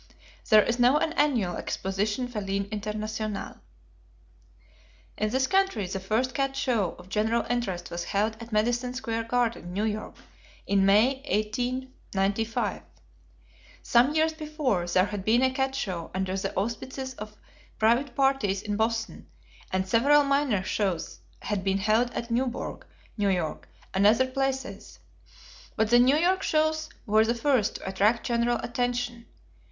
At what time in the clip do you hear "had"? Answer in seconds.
15.05-15.23, 21.43-21.63